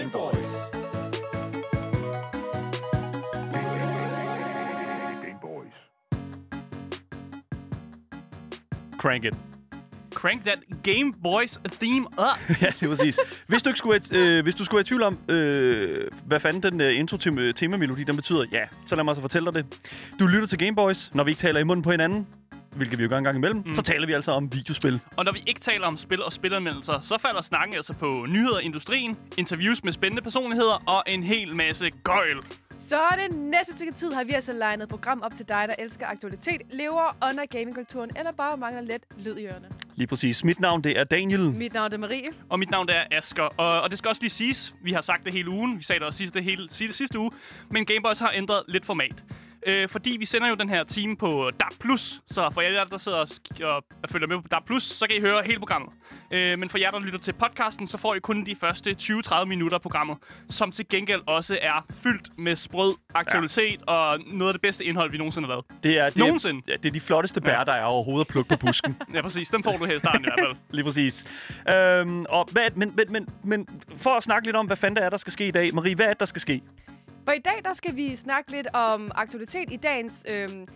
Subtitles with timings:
[0.00, 0.36] Gameboys.
[8.98, 9.34] Crank it.
[10.14, 12.38] Crank that Game Boys theme up.
[12.62, 13.18] ja, det er præcis.
[13.46, 16.62] Hvis du, ikke skulle, øh, hvis du skulle være i tvivl om, øh, hvad fanden
[16.62, 19.78] den øh, intro øh, temamelodi, den betyder, ja, så lad mig så fortælle dig det.
[20.20, 22.26] Du lytter til Gameboys, når vi ikke taler i munden på hinanden,
[22.76, 23.74] hvilket vi jo gør en gang imellem, mm.
[23.74, 25.00] så taler vi altså om videospil.
[25.16, 28.58] Og når vi ikke taler om spil og spilanmeldelser, så falder snakken altså på nyheder
[28.58, 32.36] i industrien, interviews med spændende personligheder og en hel masse gøjl.
[32.78, 35.64] Så er det næste stykke tid, har vi altså legnet et program op til dig,
[35.68, 39.66] der elsker aktualitet, lever under gamingkulturen, eller bare mangler lidt lyd i ørerne.
[39.94, 40.44] Lige præcis.
[40.44, 41.52] Mit navn, det er Daniel.
[41.52, 42.28] Mit navn er Marie.
[42.48, 45.00] Og mit navn det er Asker, og, og det skal også lige siges, vi har
[45.00, 47.30] sagt det hele ugen, vi sagde det også sidste, hele, sidste, sidste uge,
[47.70, 49.24] men Gameboys har ændret lidt format.
[49.66, 51.98] Øh, fordi vi sender jo den her time på DAB+,
[52.30, 55.20] så for jer, der sidder og, sk- og følger med på DAB+, så kan I
[55.20, 55.90] høre hele programmet.
[56.30, 59.44] Øh, men for jer, der lytter til podcasten, så får I kun de første 20-30
[59.44, 60.16] minutter af programmet,
[60.50, 63.92] som til gengæld også er fyldt med sprød aktualitet ja.
[63.92, 65.64] og noget af det bedste indhold, vi nogensinde har lavet.
[65.84, 66.60] Det er, det Nogensinde.
[66.68, 67.64] Er, ja, det er de flotteste bær, Ja.
[67.64, 68.96] der er overhovedet at plukke på busken.
[69.14, 69.48] Ja, præcis.
[69.48, 70.56] Dem får du her i starten i hvert fald.
[70.76, 71.26] Lige præcis.
[71.74, 73.66] Øhm, og hvad, men, men, men, men
[73.96, 75.74] for at snakke lidt om, hvad fanden det er, der skal ske i dag.
[75.74, 76.62] Marie, hvad er det, der skal ske?
[77.26, 80.66] Og i dag, der skal vi snakke lidt om aktualitet i dagens øhm,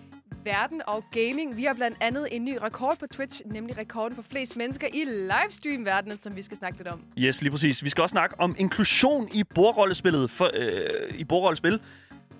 [0.44, 1.56] verden og gaming.
[1.56, 5.04] Vi har blandt andet en ny rekord på Twitch, nemlig rekorden for flest mennesker i
[5.04, 7.04] livestream-verdenen, som vi skal snakke lidt om.
[7.18, 7.84] Yes, lige præcis.
[7.84, 10.30] Vi skal også snakke om inklusion i bordrollespillet.
[10.30, 11.80] For, øh, I bordrollespil.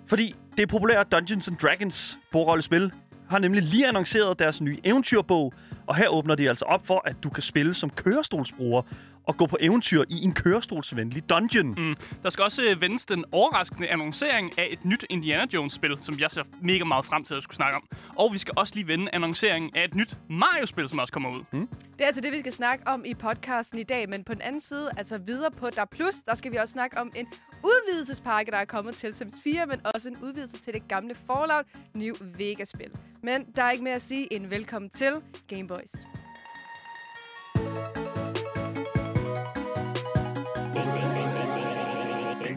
[0.07, 2.91] Fordi det populære Dungeons and Dragons bordrollespil
[3.29, 5.53] har nemlig lige annonceret deres nye eventyrbog.
[5.87, 8.81] Og her åbner de altså op for, at du kan spille som kørestolsbruger
[9.27, 11.67] og gå på eventyr i en kørestolsvenlig dungeon.
[11.67, 11.95] Mm.
[12.23, 16.31] Der skal også øh, vendes den overraskende annoncering af et nyt Indiana Jones-spil, som jeg
[16.31, 17.87] ser mega meget frem til at skulle snakke om.
[18.15, 21.43] Og vi skal også lige vende annonceringen af et nyt Mario-spil, som også kommer ud.
[21.51, 21.67] Mm.
[21.67, 24.41] Det er altså det, vi skal snakke om i podcasten i dag, men på den
[24.41, 27.27] anden side, altså videre på Der Plus, der skal vi også snakke om en
[27.63, 31.65] udvidelsespakke, der er kommet til Sims 4, men også en udvidelse til det gamle Fallout
[31.93, 32.91] New Vegas-spil.
[33.23, 35.91] Men der er ikke mere at sige end velkommen til Gameboys.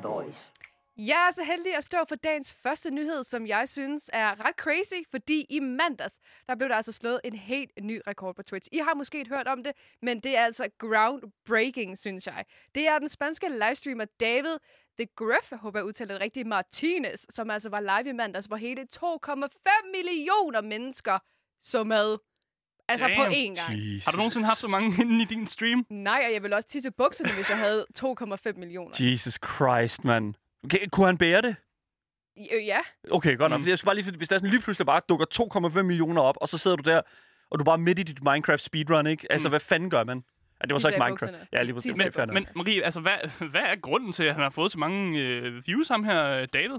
[0.02, 0.34] Boys.
[0.96, 4.56] Jeg er så heldig at stå for dagens første nyhed, som jeg synes er ret
[4.56, 6.14] crazy, fordi i mandags,
[6.48, 8.68] der blev der altså slået en helt ny rekord på Twitch.
[8.72, 9.72] I har måske ikke hørt om det,
[10.02, 12.44] men det er altså groundbreaking, synes jeg.
[12.74, 14.58] Det er den spanske livestreamer David
[14.98, 18.46] The Griff, jeg håber jeg udtaler det rigtigt, Martinez, som altså var live i mandags,
[18.46, 21.18] hvor hele 2,5 millioner mennesker
[21.62, 22.18] så med.
[22.88, 23.32] Altså på Damn.
[23.34, 23.94] én gang.
[23.94, 24.04] Jesus.
[24.04, 25.86] Har du nogensinde haft så mange inde i din stream?
[25.90, 28.96] Nej, og jeg vil også tisse bukserne, hvis jeg havde 2,5 millioner.
[29.00, 30.34] Jesus Christ, mand.
[30.64, 31.56] Okay, kunne han bære det?
[32.54, 32.78] Øh, Ja,
[33.10, 33.60] Okay, godt nok.
[33.60, 33.68] Mm.
[33.68, 35.26] Jeg skal bare lige, hvis der sådan lige pludselig bare dukker
[35.78, 37.00] 2,5 millioner op, og så sidder du der,
[37.50, 39.32] og du er bare midt i dit Minecraft speedrun, ikke?
[39.32, 39.52] Altså, Mm.
[39.52, 40.24] hvad fanden gør man?
[40.60, 41.20] Ja, det var så ikke Minecraft.
[41.32, 41.46] bukserne.
[41.52, 41.96] Ja, lige præcis.
[41.96, 42.34] Fair nok.
[42.34, 45.66] Men Marie, altså, hvad, hvad er grunden til, at han har fået så mange øh,
[45.66, 46.78] views, ham her, øh, David?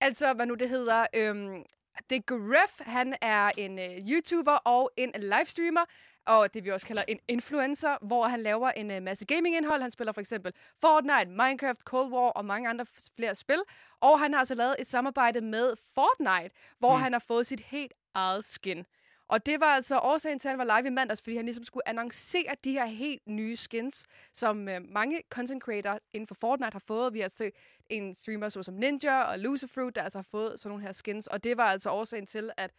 [0.00, 1.62] Altså, hvad nu det hedder, øhm,
[2.10, 5.84] The Griff, han er en øh, YouTuber og en livestreamer,
[6.26, 9.82] og det vi også kalder en influencer, hvor han laver en øh, masse gaming-indhold.
[9.82, 12.86] Han spiller for eksempel Fortnite, Minecraft, Cold War og mange andre
[13.16, 13.62] flere spil.
[14.00, 17.02] Og han har altså lavet et samarbejde med Fortnite, hvor Mm.
[17.02, 18.86] han har fået sit helt eget skin.
[19.28, 21.64] Og det var altså årsagen til, at han var live i mandags, fordi han ligesom
[21.64, 26.72] skulle annoncere de her helt nye skins, som øh, mange content creators inden for Fortnite
[26.74, 27.12] har fået.
[27.14, 27.52] Vi har set
[27.90, 31.26] en streamer såsom Ninja og Lucifer, der altså har fået sådan nogle her skins.
[31.26, 32.72] Og det var altså årsagen til, at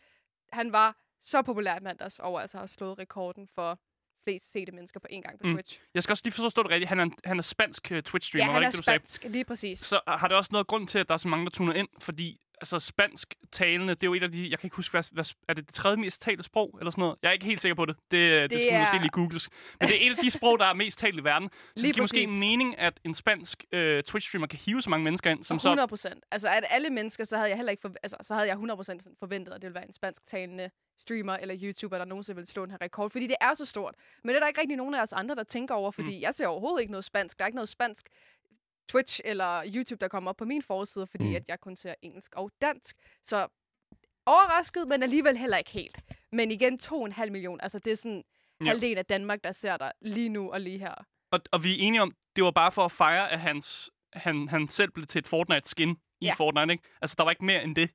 [0.54, 3.80] han var så populær i mandags, og altså har slået rekorden for
[4.24, 5.54] flest sete mennesker på én gang på Mm.
[5.54, 5.80] Twitch.
[5.94, 6.90] Jeg skal også lige forstå det rigtigt.
[6.90, 9.80] Han er, en- han er spansk uh, Twitch-streamer, Ja, han er ikke spansk, lige præcis.
[9.80, 11.88] Så har det også noget grund til, at der er så mange, der tuner ind,
[12.00, 15.04] fordi altså spansk talende, det er jo et af de, jeg kan ikke huske, hvad,
[15.12, 17.16] hvad, er det det tredje mest talte sprog, eller sådan noget?
[17.22, 17.96] Jeg er ikke helt sikker på det.
[17.96, 19.50] Det, det, det skulle er- måske lige googles.
[19.80, 21.50] Men det er et af de sprog, der er mest talt i verden.
[21.52, 25.04] Så Lige det giver måske mening, at en spansk øh, Twitch-streamer kan hive så mange
[25.04, 25.70] mennesker ind, som så...
[25.70, 26.24] 100 procent.
[26.32, 28.78] Altså, at alle mennesker, så havde jeg heller ikke for, altså, så havde jeg 100
[28.78, 30.70] procent forventet, at det ville være en spansk talende
[31.02, 33.12] streamer eller YouTuber, der nogensinde ville slå den her rekord.
[33.12, 33.96] Fordi det er så stort.
[34.24, 36.22] Men det er der ikke rigtig nogen af os andre, der tænker over, fordi mm.
[36.22, 37.38] jeg ser overhovedet ikke noget spansk.
[37.38, 38.10] Der er ikke noget spansk
[38.90, 41.36] Twitch eller YouTube, der kommer op på min forside, fordi Mm.
[41.36, 42.96] at jeg kun ser engelsk og dansk.
[43.24, 43.48] Så
[44.26, 46.00] overrasket, men alligevel heller ikke helt.
[46.32, 47.64] Men igen, 2,5 millioner.
[47.64, 48.24] Altså, det er sådan
[48.62, 48.66] ja.
[48.66, 50.94] halvdelen af Danmark, der ser dig lige nu og lige her.
[51.32, 54.48] Og, og vi er enige om, det var bare for at fejre, at hans, han,
[54.50, 55.90] han selv blev til et Fortnite-skin
[56.22, 56.34] i Ja.
[56.34, 56.84] Fortnite, ikke?
[57.02, 57.90] Altså, der var ikke mere end det.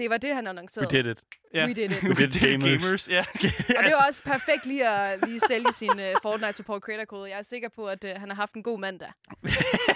[0.00, 0.96] Det var det, han We annoncerede.
[1.02, 1.18] did it.
[1.54, 1.66] Ja.
[1.66, 2.02] We did it.
[2.18, 2.82] We did gamers.
[2.82, 3.08] gamers.
[3.08, 3.20] Ja.
[3.78, 7.30] Og det var også perfekt lige at lige sælge sin uh, Fortnite Support Creator kode.
[7.30, 9.12] Jeg er sikker på, at uh, han har haft en god mandag.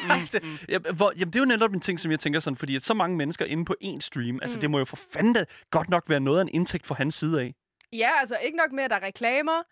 [0.05, 0.11] Mm,
[0.43, 0.59] mm.
[0.69, 2.83] Ja, hvor, jamen, det er jo netop en ting, som jeg tænker sådan, fordi at
[2.83, 4.61] så mange mennesker inde på én stream, altså Mm.
[4.61, 7.15] det må jo for fanden da godt nok være noget af en indtægt fra hans
[7.15, 7.55] side af.
[7.93, 9.63] Ja, altså ikke nok med, at der er reklamer.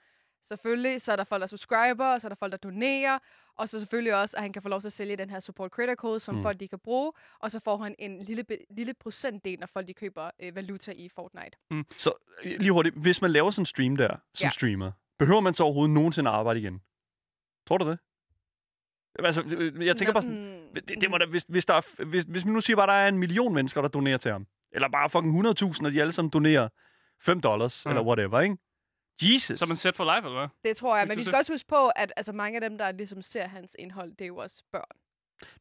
[0.49, 3.19] Selvfølgelig, så er der folk, der subscriber, og så er der folk, der donerer,
[3.57, 5.71] og så selvfølgelig også, at han kan få lov til at sælge den her support
[5.71, 6.39] creator code, som Mm.
[6.39, 6.43] mm.
[6.43, 9.95] folk de kan bruge, og så får han en lille, lille procentdel, når folk de
[9.95, 11.57] køber øh, valuta i Fortnite.
[11.97, 12.13] Så
[12.45, 14.51] øh, lige hurtigt, hvis man laver sådan en stream der, som Ja.
[14.51, 16.81] streamer, behøver man så overhovedet nogensinde at arbejde igen?
[17.69, 17.99] Tror du det?
[19.19, 21.75] Altså, øh, jeg tænker Nå, bare sådan, mm, det, det må da, hvis, hvis, der
[21.75, 24.33] er, hvis, hvis man nu siger bare, der er en million mennesker, der donerer til
[24.33, 26.69] ham, eller bare fucking 100.000, og de alle sammen donerer
[27.21, 27.91] 5 dollars, Mm.
[27.91, 28.57] eller whatever, ikke?
[29.23, 29.59] Jesus!
[29.59, 30.49] Som en set for life, eller hvad?
[30.71, 32.93] Det tror jeg, men vi skal også huske på, at altså, mange af dem, der
[32.93, 34.85] ligesom ser hans indhold, det er jo også børn.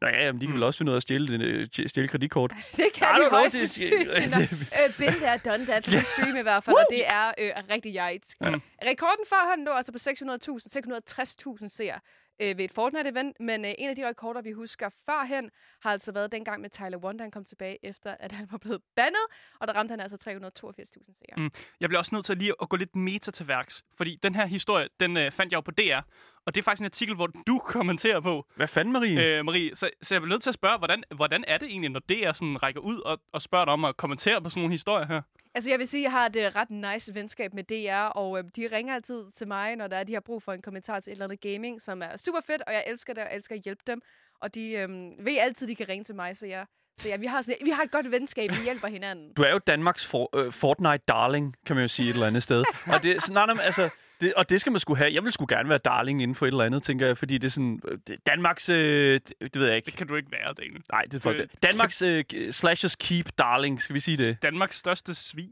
[0.02, 0.56] Nå ja, jamen, de kan Mm.
[0.56, 2.52] vel også finde ud af at stjæle, den, øh, stjæle kreditkort.
[2.78, 4.10] Det kan I de højst sandsynligt.
[4.36, 7.52] det- Øh, Bill der done that på stream i hvert fald, og det er øh,
[7.70, 8.36] rigtig jejt.
[8.42, 8.48] Ja.
[8.86, 12.00] Rekorden før han lå altså på 600.000, 660.000 seere
[12.40, 15.50] øh, ved et Fortnite-event, men øh, en af de rekorder, vi husker førhen,
[15.84, 18.82] har altså været dengang med Tyler Wonder, han kom tilbage efter, at han var blevet
[18.96, 19.26] bandet,
[19.60, 21.38] og der ramte han altså 382.000 seere.
[21.38, 21.52] Mm.
[21.80, 24.46] Jeg bliver også nødt til lige at gå lidt meta til værks, fordi den her
[24.46, 26.02] historie, den øh, fandt jeg jo på DR,
[26.46, 29.38] og det er faktisk en artikel, hvor du kommenterer på, Hvad fanden, Marie?
[29.38, 29.76] øh, Marie.
[29.76, 32.32] Så, så jeg bliver nødt til at spørge, hvordan, hvordan er det egentlig, når DR
[32.32, 35.22] sådan rækker ud og, og spørger dig om at kommentere på sådan nogle historier her?
[35.56, 38.38] Altså jeg vil sige, at jeg har et øh, ret nice venskab med DR, og
[38.38, 41.00] øh, de ringer altid til mig, når der er, de har brug for en kommentar
[41.00, 43.38] til et eller andet gaming, som er super fedt, og jeg elsker det, og jeg
[43.38, 44.02] elsker at hjælpe dem.
[44.42, 44.90] Og de øh,
[45.26, 46.66] ved altid, de kan ringe til mig, så jeg,
[47.00, 49.34] så ja, vi, har sådan, vi har et godt venskab, vi hjælper hinanden.
[49.34, 52.64] Du er jo Danmarks for, øh, Fortnite-darling, kan man jo sige et eller andet sted.
[52.86, 53.90] og, det, så, nej, nej, altså,
[54.22, 55.14] det, og det skal man skulle have.
[55.14, 57.48] Jeg vil sgu gerne være darling inden for et eller andet, tænker jeg, fordi det
[57.48, 57.80] er sådan...
[57.88, 58.70] øh, Det, Danmarks...
[58.70, 58.76] Øh,
[59.14, 59.86] det, det ved jeg ikke.
[59.86, 60.82] Det kan du ikke være, Daniel.
[60.92, 61.64] Nej, det er fuck Øh, det.
[61.64, 64.38] Danmarks øh, slashers keep darling, skal vi sige det?
[64.44, 65.50] Danmarks største svin.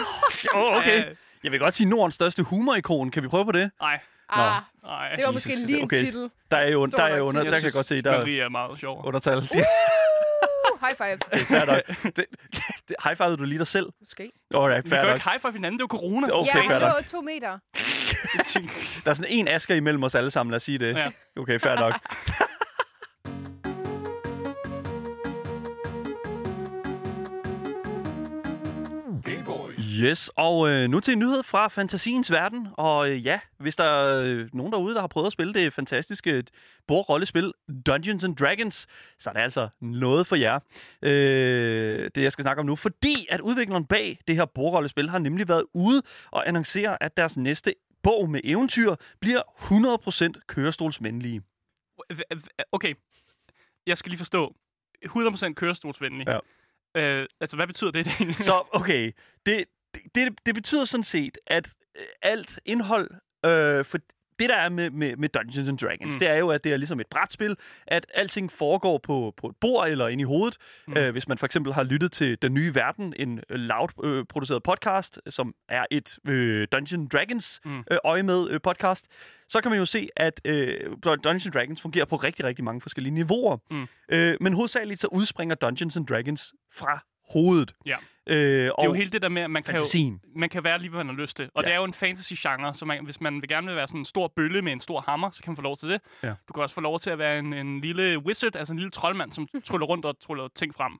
[0.54, 1.04] oh, okay.
[1.44, 3.10] Jeg vil godt sige Nordens største humorikon.
[3.10, 3.70] Kan vi prøve på det?
[3.80, 3.98] Nej,
[4.30, 5.08] Ah, nej.
[5.16, 5.34] det var Jesus.
[5.34, 6.04] måske lige en Okay.
[6.04, 6.30] titel.
[6.50, 8.18] Der er jo, Stor der er jo under, der kan jeg godt se, der er
[8.18, 9.06] Marie er meget sjov.
[9.06, 9.36] undertal.
[9.38, 9.44] Uh,
[10.84, 11.18] high five.
[11.46, 11.82] Fair nok.
[12.16, 12.24] Det,
[12.88, 13.86] det, high five du lige dig selv?
[14.00, 14.30] Måske.
[14.54, 15.14] Alright, Vi fair gør nok.
[15.16, 16.26] ikke high five hinanden, det er jo corona.
[16.28, 16.82] Jo, Ja, nok.
[16.82, 17.58] lå to meter.
[19.04, 20.96] Der er sådan en asker imellem os alle sammen, lad os sige det.
[20.96, 21.10] Ja.
[21.36, 21.94] Okay, fair nok.
[30.00, 32.68] Yes, og øh, nu til en nyhed fra fantasiens verden.
[32.72, 35.72] Og øh, ja, hvis der er øh, nogen derude, der har prøvet at spille det
[35.72, 36.44] fantastiske
[36.88, 37.52] bordrollespil
[37.86, 38.86] Dungeons and Dragons,
[39.18, 40.58] så er det altså noget for jer,
[41.02, 42.76] øh, det jeg skal snakke om nu.
[42.76, 47.36] Fordi at udvikleren bag det her bordrollespil har nemlig været ude og annoncere, at deres
[47.36, 49.42] næste bog med eventyr bliver
[50.36, 51.42] 100% kørestolsvenlige.
[52.72, 52.94] Okay,
[53.86, 54.54] jeg skal lige forstå.
[55.06, 56.26] 100% kørestolsvenlig.
[56.28, 56.38] Ja.
[56.96, 58.36] Øh, altså, hvad betyder det egentlig?
[58.44, 59.12] Så okay,
[59.46, 59.64] det,
[59.94, 63.10] det, det, det betyder sådan set, at øh, alt indhold,
[63.46, 63.98] øh, for
[64.38, 66.18] det der er med, med, med Dungeons and Dragons, Mm.
[66.18, 67.56] det er jo, at det er ligesom et brætspil,
[67.86, 70.56] at alting foregår på, på et bord eller inde i hovedet.
[70.88, 70.96] Mm.
[70.96, 74.24] Øh, hvis man for eksempel har lyttet til Den Nye Verden, en øh, loud øh,
[74.28, 77.78] produceret podcast, som er et øh, Dungeons Dragons Mm.
[77.78, 79.06] øh, øje med øh, podcast,
[79.48, 80.74] så kan man jo se, at øh,
[81.04, 83.56] Dungeons Dragons fungerer på rigtig, rigtig mange forskellige niveauer.
[83.70, 83.86] Mm.
[84.08, 87.74] Øh, men hovedsageligt så udspringer Dungeons and Dragons fra hovedet.
[87.86, 87.96] Ja.
[88.30, 90.78] Øh, Det er jo hele det der med, at man kan, jo, man kan være
[90.78, 91.50] lige, hvad man har lyst til.
[91.54, 91.66] Og Ja.
[91.68, 94.04] det er jo en fantasy-genre, så man, hvis man vil gerne vil være sådan en
[94.04, 96.00] stor bølle med en stor hammer, så kan man få lov til det.
[96.22, 96.28] Ja.
[96.48, 98.90] Du kan også få lov til at være en, en lille wizard, altså en lille
[98.90, 100.92] troldmand, som tryller rundt og tryller ting frem.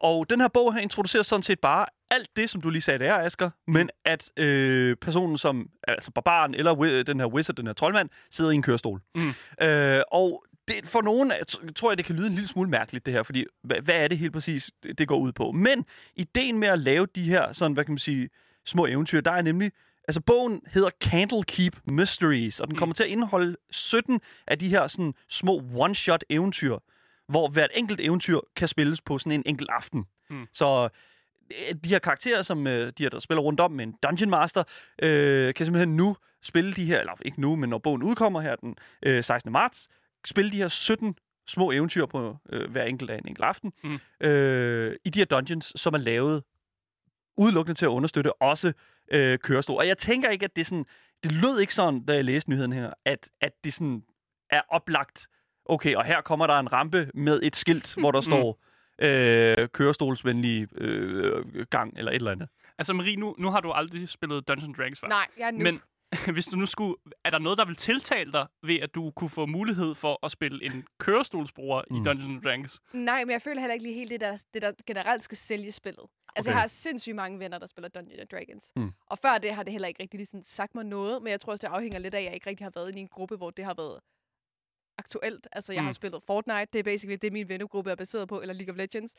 [0.00, 2.98] Og den her bog her introducerer sådan set bare alt det, som du lige sagde,
[2.98, 7.66] det er, Asger, men at øh, personen som, altså barbaren eller den her wizard, den
[7.66, 9.00] her troldmand, sidder i en kørestol.
[9.14, 9.66] Mm.
[9.66, 13.06] Øh, og det, for nogen t- tror jeg, det kan lyde en lille smule mærkeligt,
[13.06, 15.52] det her, fordi hvad, hvad er det helt præcis, det, går ud på?
[15.52, 15.84] Men
[16.16, 18.28] ideen med at lave de her, sådan, hvad kan man sige,
[18.66, 19.72] små eventyr, der er nemlig,
[20.08, 22.78] altså bogen hedder Candlekeep Mysteries, og den Mm.
[22.78, 26.78] kommer til at indeholde 17 af de her sådan små one-shot eventyr,
[27.28, 30.04] hvor hvert enkelt eventyr kan spilles på sådan en enkelt aften.
[30.30, 30.46] Mm.
[30.52, 30.88] Så
[31.50, 34.30] øh, de her karakterer, som øh, de her, der spiller rundt om med en Dungeon
[34.30, 34.62] Master,
[35.02, 38.56] øh, kan simpelthen nu spille de her, eller ikke nu, men når bogen udkommer her
[38.56, 39.52] den øh, 16.
[39.52, 39.88] marts,
[40.24, 41.14] spille de her 17
[41.46, 44.26] små eventyr på øh, hver enkelt af en enkelt aften, Mm.
[44.26, 46.42] øh, i de her dungeons, som er lavet
[47.36, 48.72] udelukkende til at understøtte også
[49.12, 49.76] øh, kørestol.
[49.78, 50.84] Og jeg tænker ikke, at det sådan,
[51.24, 54.02] det lød ikke sådan, da jeg læste nyheden her, at, at det sådan
[54.50, 55.26] er oplagt,
[55.66, 58.30] okay, og her kommer der en rampe med et skilt, hvor der Mm.
[58.30, 58.62] står
[59.02, 62.48] øh, kørestolsvenlig øh, gang, eller et eller andet.
[62.78, 65.08] Altså Marie, nu, nu har du aldrig spillet Dungeons Dragons før.
[65.08, 65.58] Nej, jeg er nu.
[65.58, 65.80] Men
[66.34, 66.96] hvis du nu skulle...
[67.24, 70.30] Er der noget, der vil tiltale dig ved, at du kunne få mulighed for at
[70.32, 71.96] spille en kørestolsbruger mm.
[71.96, 72.04] i.
[72.04, 72.80] Dungeons Dragons?
[72.92, 75.72] Nej, men jeg føler heller ikke lige helt det, der, det der generelt skal sælge
[75.72, 76.04] spillet.
[76.36, 76.54] Altså, Okay.
[76.54, 78.72] jeg har sindssygt mange venner, der spiller Dungeons and Dragons.
[78.76, 78.92] Mm.
[79.06, 81.40] Og før det har det heller ikke rigtig lige sådan sagt mig noget, men jeg
[81.40, 83.36] tror også, det afhænger lidt af, at jeg ikke rigtig har været i en gruppe,
[83.36, 84.00] hvor det har været
[84.98, 85.48] aktuelt.
[85.52, 85.86] Altså, jeg Mm.
[85.86, 88.76] har spillet Fortnite, det er basically det, min vennegruppe er baseret på, eller League of
[88.78, 89.14] Legends.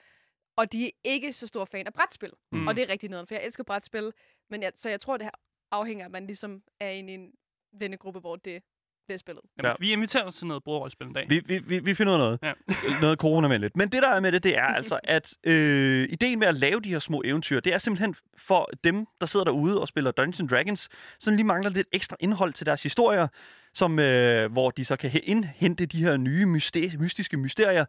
[0.58, 2.32] Og de er ikke så store fan af brætspil.
[2.52, 2.68] Mm.
[2.68, 4.12] Og det er rigtig noget, for jeg elsker brætspil.
[4.50, 5.32] Men jeg, så jeg tror, det her
[5.74, 7.32] afhænger af, at man ligesom er inde i en
[7.80, 8.64] vennegruppe, hvor det
[9.08, 9.42] bliver spillet.
[9.58, 9.76] Jamen, Ja.
[9.80, 11.26] Vi inviterer os til noget bordrollespil en dag.
[11.30, 12.40] Vi, vi, vi, vi finder noget.
[12.44, 12.54] Ja.
[13.02, 13.78] noget coronavenligt.
[13.78, 16.80] Men det, der er med det, det er altså, at øh, ideen med at lave
[16.82, 20.50] de her små eventyr, det er simpelthen for dem, der sidder derude og spiller Dungeons
[20.52, 20.90] Dragons,
[21.20, 23.28] som lige mangler lidt ekstra indhold til deres historier,
[23.74, 27.86] som, øh, hvor de så kan he- indhente de her nye myste- mystiske mysterier,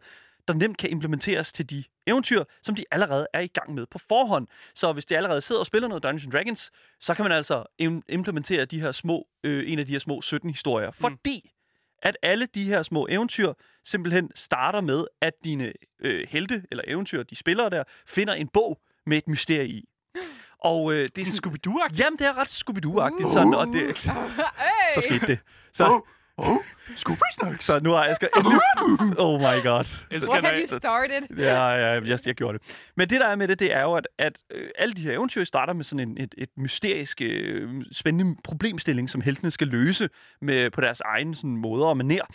[0.47, 3.99] der nemt kan implementeres til de eventyr, som de allerede er i gang med på
[3.99, 4.47] forhånd.
[4.75, 8.01] Så hvis de allerede sidder og spiller noget Dungeons Dragons, så kan man altså im-
[8.09, 10.91] implementere de her små, øh, en af de her små 17 historier.
[10.91, 11.51] Fordi
[12.03, 13.53] at alle de her små eventyr
[13.85, 18.79] simpelthen starter med, at dine øh, helte eller eventyr, de spiller der, finder en bog
[19.05, 19.85] med et mysterie i.
[20.59, 21.99] Og øh, det er sådan, Scooby-Doo-agtigt.
[21.99, 24.11] Jamen, det er ret Scooby-Doo-agtigt, sådan, og det, så
[24.95, 25.01] hey!
[25.01, 25.39] skete det.
[25.73, 26.01] Så,
[26.41, 27.61] Scooby-Snacks.
[27.65, 28.59] så nu har jeg skal endelig...
[29.17, 29.85] Oh my god.
[30.29, 31.37] What have you started?
[31.37, 32.67] Ja, ja, jeg, jeg gjorde det.
[32.97, 35.11] Men det, der er med det, det er jo, at, at øh, alle de her
[35.11, 40.09] eventyr starter med sådan en, et, et mysterisk, øh, spændende problemstilling, som heltene skal løse
[40.41, 42.25] med, på deres egen sådan, måder og maner.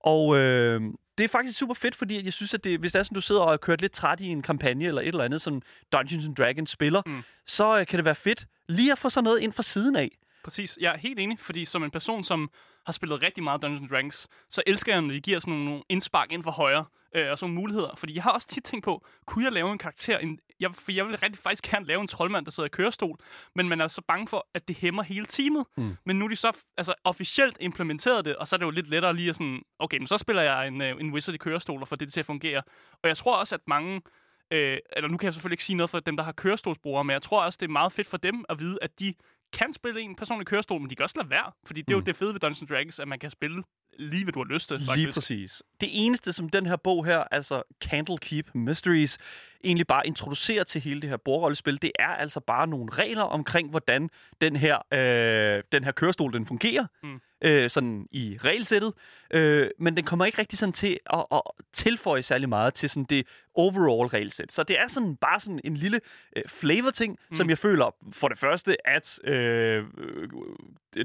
[0.00, 0.80] Og øh,
[1.18, 3.20] det er faktisk super fedt, fordi jeg synes, at det, hvis det er sådan, du
[3.20, 6.26] sidder og har kørt lidt træt i en kampagne eller et eller andet, som Dungeons
[6.26, 7.12] and Dragons spiller, Mm.
[7.12, 7.22] mm.
[7.46, 10.10] så øh, kan det være fedt lige at få sådan noget ind fra siden af.
[10.44, 10.78] Præcis.
[10.80, 12.50] Jeg er helt enig, fordi som en person, som
[12.86, 15.82] har spillet rigtig meget Dungeons Dragons, så elsker jeg, når de giver sådan nogle, nogle
[15.88, 17.94] indspark ind for højre øh, og sådan nogle muligheder.
[17.96, 20.18] Fordi jeg har også tit tænkt på, kunne jeg lave en karakter?
[20.18, 23.18] En, jeg, for jeg vil rigtig faktisk gerne lave en troldmand, der sidder i kørestol,
[23.54, 25.66] men man er så bange for, at det hæmmer hele teamet.
[25.76, 25.96] Mm.
[26.04, 28.88] Men nu er de så altså, officielt implementeret det, og så er det jo lidt
[28.88, 31.80] lettere lige at sådan, okay, men så spiller jeg en, øh, en wizard i kørestol
[31.80, 32.62] og får det til at fungere.
[33.02, 34.02] Og jeg tror også, at mange
[34.50, 37.14] øh, eller nu kan jeg selvfølgelig ikke sige noget for dem, der har kørestolsbrugere, men
[37.14, 39.14] jeg tror også, det er meget fedt for dem at vide, at de
[39.52, 41.52] kan spille en person i kørestol, men de kan også lade være.
[41.66, 42.04] Fordi det er jo Mm.
[42.04, 43.62] det fede ved Dungeons Dragons, at man kan spille
[43.98, 44.76] lige, hvad du har lyst til.
[44.78, 45.14] Lige faktisk.
[45.14, 45.62] præcis.
[45.80, 49.18] Det eneste, som den her bog her, altså Candlekeep Mysteries,
[49.66, 53.70] egentlig bare introducerer til hele det her bordrollespil, det er altså bare nogle regler omkring,
[53.70, 56.86] hvordan den her, øh, den her kørestol den fungerer.
[57.02, 57.20] Mm.
[57.44, 58.92] Øh, sådan i regelsættet.
[59.30, 61.42] Øh, men den kommer ikke rigtig sådan til at, at
[61.72, 64.52] tilføje særlig meget til sådan det overall regelsæt.
[64.52, 66.00] Så det er sådan bare sådan en lille
[66.36, 67.36] øh, flavor-ting, mm.
[67.36, 69.84] som jeg føler for det første, at øh,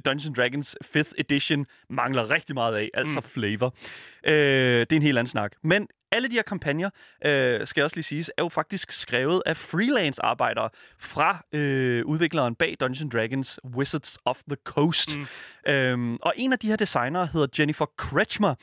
[0.05, 3.23] Dungeons Dragons 5th edition mangler rigtig meget af, altså mm.
[3.23, 3.75] flavor.
[4.23, 4.33] Øh,
[4.79, 5.51] det er en helt anden snak.
[5.63, 6.89] Men alle de her kampagner,
[7.25, 12.77] øh, skal også lige siges, er jo faktisk skrevet af freelance-arbejdere fra øh, udvikleren bag
[12.79, 15.17] Dungeons Dragons Wizards of the Coast.
[15.17, 15.25] Mm.
[15.71, 18.55] Øhm, og en af de her designere hedder Jennifer Kretschmer,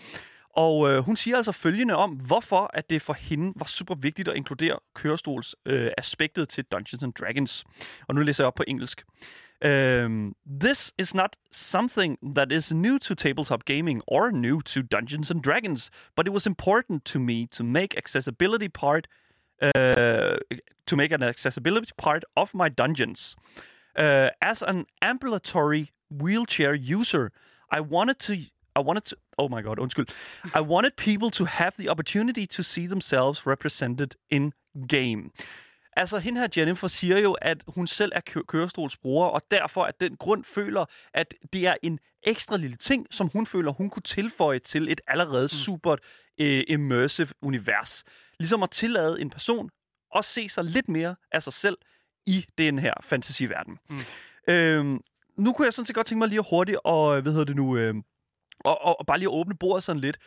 [0.57, 4.28] og øh, hun siger altså følgende om, hvorfor at det for hende var super vigtigt
[4.28, 7.64] at inkludere kørestols øh, aspektet til Dungeons and Dragons.
[8.09, 9.05] Og nu læser jeg op på engelsk.
[9.61, 15.31] Um, this is not something that is new to tabletop gaming or new to Dungeons
[15.31, 19.09] and Dragons, but it was important to me to make accessibility part
[19.61, 20.37] uh,
[20.87, 23.35] to make an accessibility part of my dungeons.
[23.97, 27.33] Uh, as an ambulatory wheelchair user,
[27.71, 28.45] I wanted to
[28.77, 30.11] I wanted to oh my god, undskyld.
[30.55, 34.55] I wanted people to have the opportunity to see themselves represented in
[34.87, 35.33] game.
[35.99, 40.00] Altså, hende her Jennifer siger jo, at hun selv er kø- kørestolsbruger, og derfor at
[40.00, 44.02] den grund føler, at det er en ekstra lille ting, som hun føler, hun kunne
[44.02, 45.49] tilføje til et allerede mm.
[45.49, 45.97] super
[46.40, 48.05] øh, immersive univers.
[48.38, 49.71] Ligesom at tillade en person
[50.17, 51.78] at se sig lidt mere af sig selv
[52.26, 53.78] i den her fantasiverden.
[53.90, 53.99] Mm.
[54.49, 55.00] Øhm,
[55.38, 57.76] nu kunne jeg sådan set godt tænke mig lige hurtigt og, hvad hedder det nu,
[57.76, 57.95] øh,
[58.64, 60.19] og, og, og bare lige åbne bordet sådan lidt.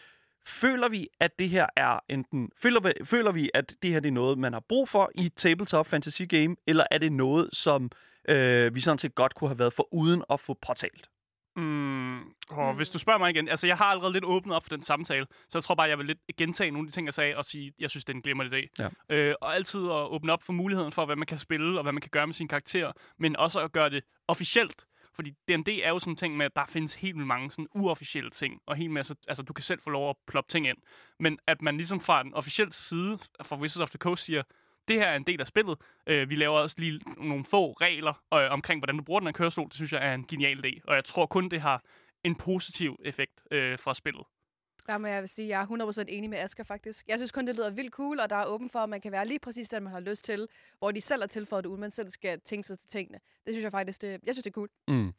[0.48, 2.50] Føler vi, at det her er enten...
[2.58, 5.26] Føler vi, føler vi, at det her det er noget, man har brug for i
[5.26, 7.92] et tabletop fantasy game, eller er det noget, som
[8.30, 11.10] øh, vi sådan set godt kunne have været for uden at få påtalt?
[11.56, 12.20] Mm,
[12.50, 14.82] oh, hvis du spørger mig igen, altså jeg har allerede lidt åbnet op for den
[14.82, 17.38] samtale, så jeg tror bare, jeg vil lidt gentage nogle af de ting, jeg sagde,
[17.38, 18.68] og sige, jeg synes, det er en glimrende idé.
[18.80, 19.16] Ja.
[19.16, 21.94] Øh, og altid at åbne op for muligheden for, hvad man kan spille, og hvad
[21.94, 24.86] man kan gøre med sin karakter, men også at gøre det officielt.
[25.22, 27.68] Fordi D&D er jo sådan en ting med, at der findes helt vildt mange sådan
[27.76, 30.78] uofficielle ting, og helt masse, altså du kan selv få lov at ploppe ting ind.
[31.20, 34.44] Men at man ligesom fra den officielle side, fra Wizards of the Coast siger,
[34.88, 35.78] det her er en del af spillet.
[36.08, 39.34] Øh, vi laver også lige nogle få regler øh, omkring, hvordan du bruger den her
[39.34, 39.68] kørestol.
[39.68, 40.80] Det synes jeg er en genial idé.
[40.88, 41.84] Og jeg tror kun, det har
[42.24, 44.24] en positiv effekt øh, fra spillet.
[44.90, 47.08] Jamen, jeg vil sige, jeg er 100% enig med Asger faktisk.
[47.08, 49.12] Jeg synes kun, det lyder vildt cool, og der er åben for, at man kan
[49.12, 50.48] være lige præcis den, man har lyst til,
[50.80, 53.20] hvor de selv har tilføjet det, uden man selv skal tænke sig til tingene.
[53.46, 54.70] Det synes jeg faktisk, det, jeg synes, det er cool.
[54.88, 55.14] Mm.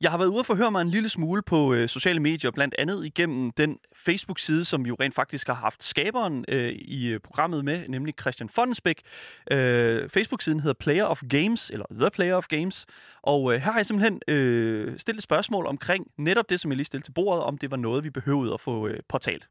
[0.00, 2.74] Jeg har været ude og forhøre mig en lille smule på øh, sociale medier, blandt
[2.78, 7.20] andet igennem den Facebook-side, som vi jo rent faktisk har haft skaberen øh, i øh,
[7.20, 9.02] programmet med, nemlig Christian Fondensbæk.
[9.52, 12.86] Øh, Facebook-siden hedder Player of Games, eller The Player of Games,
[13.22, 16.76] og øh, her har jeg simpelthen øh, stillet et spørgsmål omkring netop det, som jeg
[16.76, 19.44] lige stillede til bordet, om det var noget, vi behøvede at få øh, portal.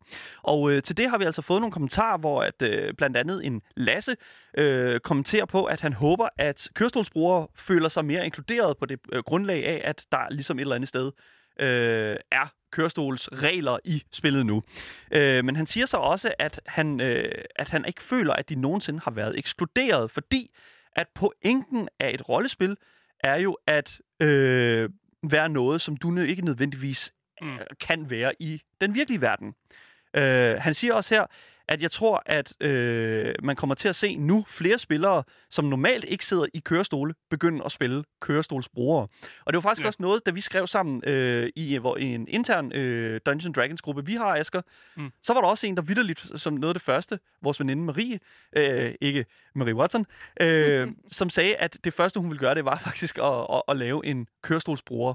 [0.43, 3.45] Og øh, til det har vi altså fået nogle kommentarer, hvor at øh, blandt andet
[3.45, 4.15] en Lasse
[4.57, 9.23] øh, kommenterer på, at han håber, at kørestolsbrugere føler sig mere inkluderet på det øh,
[9.23, 11.11] grundlag af, at der ligesom et eller andet sted
[11.59, 14.61] øh, er kørestolsregler i spillet nu.
[15.11, 18.55] Øh, men han siger så også, at han, øh, at han ikke føler, at de
[18.55, 20.51] nogensinde har været ekskluderet, fordi
[20.95, 22.77] at pointen af et rollespil
[23.19, 24.89] er jo at øh,
[25.31, 27.47] være noget, som du ikke nødvendigvis Mm.
[27.47, 27.57] mm.
[27.79, 29.53] kan være i den virkelige verden.
[30.13, 31.25] Øh, han siger også her,
[31.69, 36.03] at jeg tror, at øh, man kommer til at se nu flere spillere, som normalt
[36.03, 39.07] ikke sidder i kørestole, begynde at spille kørestolsbrugere.
[39.45, 39.83] Og det var faktisk Ja.
[39.83, 39.87] ja.
[39.87, 43.81] også noget, da vi skrev sammen øh, i, hvor, i en intern øh, Dungeons Dragons
[43.81, 44.61] gruppe, vi har, Asger,
[44.95, 45.11] Mm.
[45.23, 48.19] så var der også en, der vidderligt, som noget af det første, vores veninde Marie,
[48.53, 49.25] øh, ikke
[49.55, 50.05] Marie Watson,
[50.41, 53.77] øh, som sagde, at det første, hun ville gøre, det var faktisk at, at, at
[53.77, 55.13] lave en kørestolsbruger.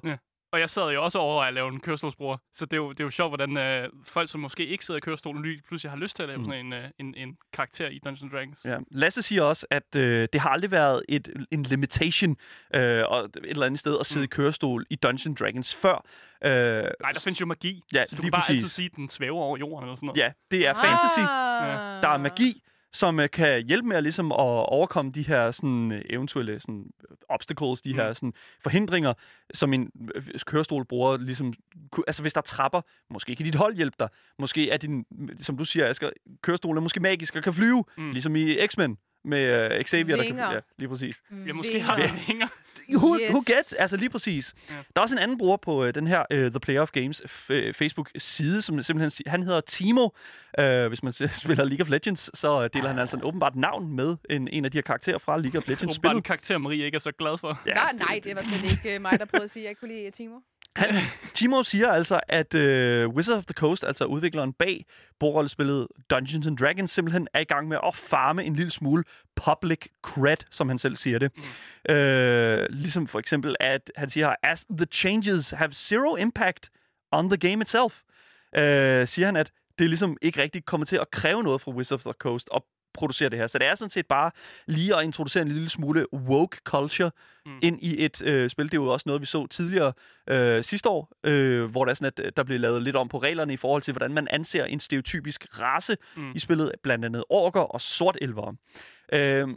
[0.52, 3.00] Og jeg sad jo også over at lave en kørestolsbruger, så det er jo, det
[3.00, 5.98] er jo sjovt, hvordan øh, folk, som måske ikke sidder i kørestolen, lige pludselig har
[5.98, 6.44] lyst til at lave mm.
[6.44, 8.60] Sådan en, øh, en, en karakter i Dungeons Dragons.
[8.64, 8.76] Ja.
[8.90, 12.36] Lasse siger også, at øh, det har aldrig været et, en limitation
[12.74, 14.24] øh, og et eller andet sted at sidde Mm.
[14.24, 16.04] i kørestol i Dungeons Dragons før.
[16.44, 18.54] Øh, Nej, der findes jo magi, Ja, så du lige kan bare præcis.
[18.56, 20.18] altid sige, at den svæver over jorden eller sådan noget.
[20.20, 21.20] Ja, det er fantasy.
[21.20, 22.02] Ah.
[22.02, 25.92] Der er magi, som øh, kan hjælpe med at, ligesom, at overkomme de her sådan,
[25.92, 27.96] øh, eventuelle sådan, øh, obstacles, de Mm.
[27.98, 28.32] her sådan,
[28.62, 29.14] forhindringer,
[29.54, 31.16] som en øh, kørestol bruger.
[31.16, 31.54] Ligesom,
[32.06, 32.80] altså hvis der er trapper,
[33.10, 34.08] måske kan dit hold hjælpe dig.
[34.38, 35.04] Måske er din,
[35.40, 36.10] som du siger, Asger,
[36.42, 38.10] kørestolen er måske magisk og kan flyve, mm.
[38.10, 40.44] ligesom i X-Men med uh, Xavier, der Vinger.
[40.46, 40.54] kan...
[40.54, 41.22] Ja, lige præcis.
[41.46, 41.86] Ja, måske Vinger.
[41.86, 42.48] har den vinger.
[42.96, 43.30] Who, Yes.
[43.30, 43.72] who gets?
[43.72, 44.54] Altså lige præcis.
[44.70, 44.74] Ja.
[44.74, 47.20] Der er også en anden bruger på øh, den her øh, The Player of Games
[47.20, 50.08] f- Facebook-side, som simpelthen si- han hedder Timo.
[50.58, 51.12] Øh, hvis man
[51.42, 54.70] spiller League of Legends, så deler han altså en åbenbart navn med en, en af
[54.70, 56.24] de her karakterer fra League of Det bare en Legends-spillet.
[56.24, 57.60] karakter, Marie ikke er så glad for.
[57.66, 59.94] Ja, Nej, nej, det var slet ikke mig, der prøvede at sige, at jeg kunne
[59.94, 60.36] lide Timo.
[60.76, 60.94] Han,
[61.34, 64.86] Timo siger altså, at øh, Wizards of the Coast, altså udvikleren bag
[65.20, 69.04] bordrollespillet Dungeons and Dragons, simpelthen er i gang med at farme en lille smule
[69.36, 71.30] public cred, som han selv siger det.
[71.88, 71.94] Mm.
[71.94, 76.70] Øh, ligesom for eksempel, at han siger as the changes have zero impact
[77.12, 78.00] on the game itself,
[78.56, 82.06] øh, siger han, at det ligesom ikke rigtig kommer til at kræve noget fra Wizards
[82.06, 82.62] of the Coast at
[82.94, 83.46] producere det her.
[83.46, 84.30] Så det er sådan set bare
[84.66, 87.10] lige at introducere en lille smule woke culture
[87.46, 87.58] Mm.
[87.62, 88.64] ind i et øh, spil.
[88.64, 89.92] Det er jo også noget, vi så tidligere
[90.30, 93.08] øh, sidste år, øh, hvor der, er sådan, at øh, der blev lavet lidt om
[93.08, 96.32] på reglerne i forhold til, hvordan man anser en stereotypisk race Mm.
[96.34, 98.54] i spillet, blandt andet orker og sortelvere.
[99.12, 99.48] Øh,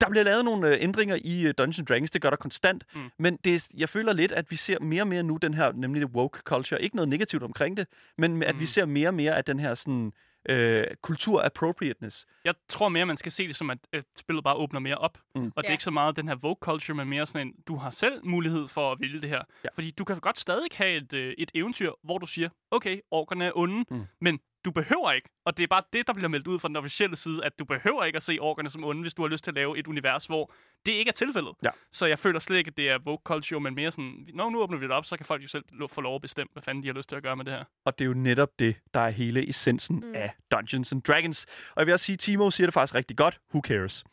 [0.00, 3.00] der bliver lavet nogle øh, ændringer i øh, Dungeons Dragons, det gør der konstant, Mm.
[3.18, 6.00] men det, jeg føler lidt, at vi ser mere og mere nu den her, nemlig
[6.02, 6.82] det woke culture.
[6.82, 7.86] Ikke noget negativt omkring det,
[8.18, 8.60] men at Mm.
[8.60, 10.12] vi ser mere og mere af den her sådan,
[10.48, 12.26] øh, kultur appropriateness.
[12.44, 15.18] Jeg tror mere, man skal se det som, at, at spillet bare åbner mere op.
[15.34, 15.40] Mm.
[15.56, 15.72] Og det er Ja.
[15.72, 18.68] ikke så meget den her Vogue culture, men mere sådan en, du har selv mulighed
[18.68, 19.42] for at vælge det her.
[19.64, 19.68] Ja.
[19.74, 23.44] Fordi du kan godt stadig have et, øh, et eventyr, hvor du siger, okay, orkerne
[23.44, 24.02] er onde, Mm.
[24.20, 25.28] men du behøver ikke.
[25.44, 27.64] Og det er bare det, der bliver meldt ud fra den officielle side, at du
[27.64, 29.86] behøver ikke at se orkerne som onde, hvis du har lyst til at lave et
[29.86, 30.52] univers, hvor
[30.86, 31.52] det ikke er tilfældet.
[31.64, 31.70] Ja.
[31.92, 34.62] Så jeg føler slet ikke, at det er Vogue culture, men mere sådan, når nu
[34.62, 36.82] åbner vi det op, så kan folk jo selv få lov at bestemme, hvad fanden
[36.82, 37.64] de har lyst til at gøre med det her.
[37.84, 40.14] Og det er jo netop det, der er hele essensen mm.
[40.14, 41.44] af Dungeons and Dragons.
[41.44, 43.40] Og jeg vil også sige, Timo siger det faktisk rigtig godt.
[43.54, 44.04] Who cares?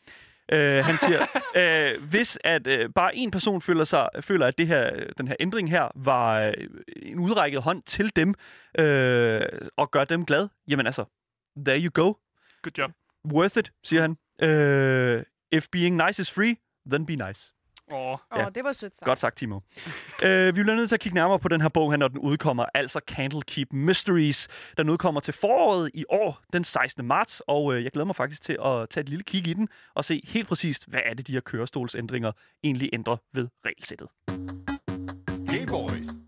[0.56, 1.26] Uh, han siger,
[1.98, 5.36] uh, hvis at uh, bare en person føler, sig, føler, at det her, den her
[5.40, 6.54] ændring her var øh,
[6.96, 8.30] en udrækket hånd til dem,
[8.80, 11.06] uh, og gør dem glad, jamen altså,
[11.66, 12.14] there you go.
[12.62, 12.92] Good job.
[13.34, 14.12] Worth it, siger han.
[14.44, 16.56] Uh, if being nice is free,
[16.92, 17.54] then be nice.
[17.92, 18.46] Åh, Ja.
[18.56, 19.06] det var sødt sagt.
[19.06, 19.60] Godt sagt, Timo.
[20.26, 22.18] øh, vi bliver nødt til at kigge nærmere på den her bog her, når den
[22.20, 24.48] udkommer, altså Candlekeep Mysteries.
[24.78, 27.06] Den udkommer til foråret i år, den 16.
[27.06, 29.70] marts, og øh, jeg glæder mig faktisk til at tage et lille kig i den
[29.96, 32.32] og se helt præcist, hvad er det, de her kørestolsændringer
[32.64, 34.08] egentlig ændrer ved regelsættet.
[35.48, 36.21] Gameboys.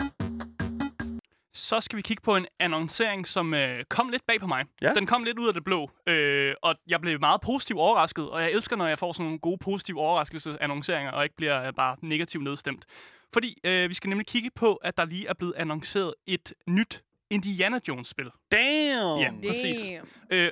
[1.56, 4.66] Så skal vi kigge på en annoncering, som øh, kom lidt bag på mig.
[4.82, 4.94] Ja.
[4.94, 8.42] Den kom lidt ud af det blå, øh, og jeg blev meget positivt overrasket, og
[8.42, 11.96] jeg elsker, når jeg får sådan nogle gode positive overraskelsesannonceringer, og ikke bliver øh, bare
[12.02, 12.86] negativt nedstemt.
[13.34, 17.04] Fordi øh, vi skal nemlig kigge på, at der lige er blevet annonceret et nyt
[17.30, 18.30] Indiana Jones-spil.
[18.52, 19.20] Damn!
[19.22, 19.32] Ja.
[19.48, 19.86] præcis.
[19.86, 20.08] Damn.
[20.30, 20.52] Øh,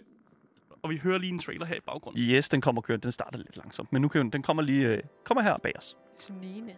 [0.84, 2.22] og vi hører lige en trailer her i baggrunden.
[2.22, 3.04] Yes, den kommer kørende.
[3.04, 5.98] Den starter lidt langsomt, men nu kan den kommer lige øh, kommer her bag os.
[6.16, 6.76] Snigende.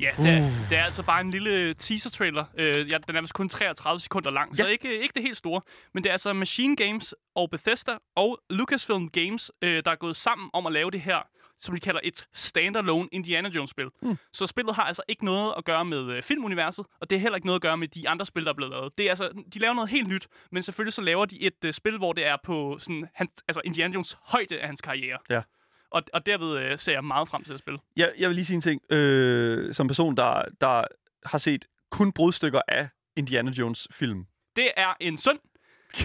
[0.00, 2.44] Ja, det er, det er altså bare en lille teaser-trailer.
[2.58, 4.68] Øh, ja, den er vist kun 33 sekunder lang, så Ja.
[4.68, 5.60] ikke, ikke det helt store.
[5.94, 10.16] Men det er altså Machine Games og Bethesda og Lucasfilm Games, øh, der er gået
[10.16, 11.18] sammen om at lave det her,
[11.60, 13.86] som de kalder et standalone Indiana Jones-spil.
[14.02, 14.16] Mm.
[14.32, 17.36] Så spillet har altså ikke noget at gøre med øh, filmuniverset, og det har heller
[17.36, 18.98] ikke noget at gøre med de andre spil, der er blevet lavet.
[18.98, 21.72] Det er altså, de laver noget helt nyt, men selvfølgelig så laver de et øh,
[21.74, 25.18] spil, hvor det er på sådan, han, altså Indiana Jones højde af hans karriere.
[25.30, 25.40] Ja.
[25.90, 27.80] Og, og derved øh, ser jeg meget frem til at spille.
[27.96, 28.92] Jeg, jeg vil lige sige en ting.
[28.92, 30.84] Øh, som person, der, der
[31.26, 34.26] har set kun brudstykker af Indiana Jones film.
[34.56, 35.38] Det er en synd.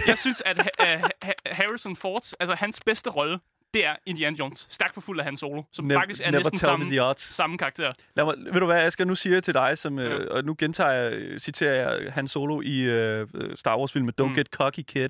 [0.07, 1.09] Jeg synes, at uh,
[1.45, 3.39] Harrison Ford, altså hans bedste rolle,
[3.75, 4.67] det er Indiana Jones.
[4.69, 6.91] Stærkt for fuld af Han Solo, som Nev- faktisk er never næsten tell me samme,
[6.91, 7.21] the odds.
[7.21, 7.93] samme karakter.
[8.15, 10.05] Lad mig, ved du hvad, jeg skal nu sige til dig, som, Ja.
[10.05, 14.25] øh, og nu gentager jeg, øh, citerer jeg Han Solo i øh, Star Wars-filmen Don't
[14.27, 14.35] Mm.
[14.35, 15.09] Get Cocky Kid.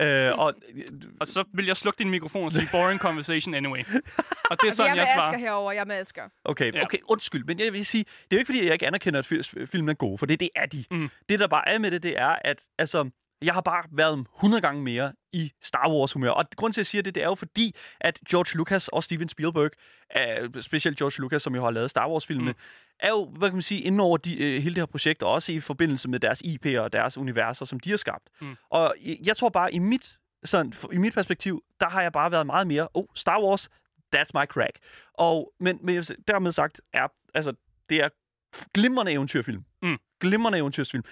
[0.00, 0.54] Øh, og,
[1.20, 3.80] Og så vil jeg slukke din mikrofon og sige, boring conversation anyway.
[3.80, 5.38] Og det er Altså, jeg sådan, er jeg med Asger svarer.
[5.38, 5.72] herover.
[5.72, 6.22] Jeg er med Asger.
[6.44, 6.82] okay, Ja.
[6.82, 9.32] okay, undskyld, men jeg vil sige, det er jo ikke fordi, jeg ikke anerkender, at
[9.32, 10.84] fi- filmen er god, for det, det er de.
[10.90, 11.10] Mm.
[11.28, 13.10] Det, der bare er med det, det er, at altså,
[13.42, 16.30] jeg har bare været 100 gange mere i Star Wars-humør.
[16.30, 19.04] Og grund til, at jeg siger det, det er jo fordi, at George Lucas og
[19.04, 19.70] Steven Spielberg,
[20.54, 22.56] uh, specielt George Lucas, som jo har lavet Star Wars-filmene, Mm.
[23.00, 25.32] er jo, hvad kan man sige, inden over de, uh, hele det her projekt, og
[25.32, 28.28] også i forbindelse med deres IP'er og deres universer, som de har skabt.
[28.40, 28.56] Mm.
[28.70, 28.94] Og
[29.26, 32.66] jeg, tror bare, i mit, sådan, i mit perspektiv, der har jeg bare været meget
[32.66, 33.68] mere, oh, Star Wars,
[34.16, 34.78] that's my crack.
[35.14, 37.52] Og, men, men dermed sagt, er, altså,
[37.88, 38.08] det er
[38.74, 39.64] glimrende eventyrfilm.
[39.82, 39.96] Mm.
[40.20, 41.04] Glimrende eventyrsfilm.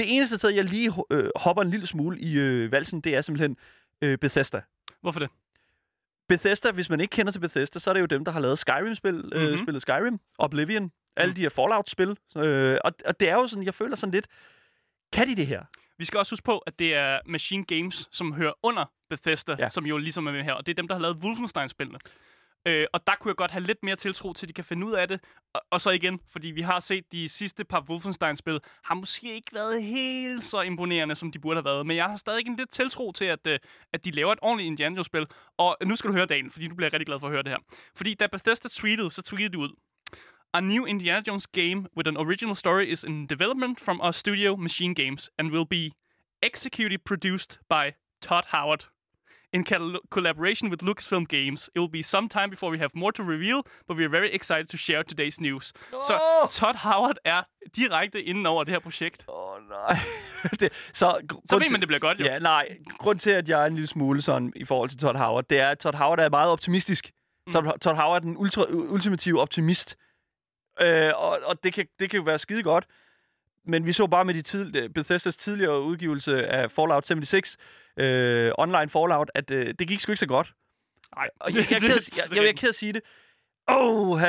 [0.00, 3.20] Det eneste sted, jeg lige øh, hopper en lille smule i øh, valsen, det er
[3.20, 3.56] simpelthen
[4.02, 4.60] øh, Bethesda.
[5.00, 5.28] Hvorfor det?
[6.28, 8.58] Bethesda, hvis man ikke kender til Bethesda, så er det jo dem, der har lavet
[8.58, 9.32] Skyrim-spil, mm-hmm.
[9.42, 9.58] øh, Mhm.
[9.58, 11.34] spillet Skyrim, Oblivion, alle Mm.
[11.34, 12.16] de her Fallout-spil.
[12.36, 14.26] Øh, og, og det er jo sådan, jeg føler sådan lidt,
[15.12, 15.62] kan de det her?
[15.98, 19.68] Vi skal også huske på, at det er Machine Games, som hører under Bethesda, ja.
[19.68, 20.52] som jo ligesom er med her.
[20.52, 21.98] Og det er dem, der har lavet Wolfenstein-spillene.
[22.66, 24.86] Øh, og der kunne jeg godt have lidt mere tiltro til, at de kan finde
[24.86, 25.20] ud af det.
[25.54, 29.54] Og, og så igen, fordi vi har set de sidste par Wolfenstein-spil, har måske ikke
[29.54, 31.86] været helt så imponerende, som de burde have været.
[31.86, 33.58] Men jeg har stadig en lidt tiltro til, at, øh,
[33.92, 35.26] at de laver et ordentligt Indiana Jones-spil.
[35.58, 37.42] Og nu skal du høre, dagen, fordi nu bliver jeg rigtig glad for at høre
[37.42, 37.58] det her.
[37.94, 39.70] Fordi da Bethesda tweetede, så tweetede de ud.
[40.52, 44.56] A new Indiana Jones game with an original story is in development from our studio
[44.56, 45.90] Machine Games and will be
[46.42, 48.88] executive produced by Todd Howard.
[49.52, 53.12] In col- collaboration with Lucasfilm Games, it will be some time before we have more
[53.12, 55.72] to reveal, but we are very excited to share today's news.
[55.90, 56.48] Så Åh!
[56.50, 57.42] Todd Howard er
[57.76, 59.24] direkte inden over det her projekt.
[59.28, 59.98] Åh, oh, nej.
[60.60, 62.24] det, så Så ved til- man, det bliver godt jo.
[62.24, 62.76] Ja, nej.
[62.98, 65.60] Grund til, at jeg er en lille smule sådan i forhold til Todd Howard, det
[65.60, 67.10] er, at Todd Howard er meget optimistisk.
[67.46, 67.52] Mm.
[67.52, 69.96] Todd, Todd Howard er den ultra, ultimative optimist.
[70.80, 72.86] Øh, og og det, kan, det kan jo være skide godt.
[73.66, 77.56] Men vi så bare med de tid, Bethesdas tidligere udgivelse af Fallout 76,
[77.96, 80.52] øh, online Fallout, at øh, det gik sgu ikke så godt.
[81.16, 81.90] Nej, jeg, jeg, af- jeg,
[82.30, 83.02] jeg, jeg er ked at sige det.
[83.68, 84.20] Åh,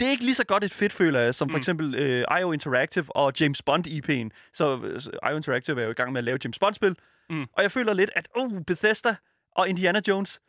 [0.00, 1.58] det er ikke lige så godt et fedt, føler jeg, som for Mm.
[1.60, 4.50] eksempel øh, IO Interactive og James Bond IP'en.
[4.54, 6.96] Så øh, IO Interactive er jo i gang med at lave James Bond-spil.
[7.30, 7.46] Mm.
[7.52, 9.16] Og jeg føler lidt, at oh, Bethesda
[9.56, 10.40] og Indiana Jones,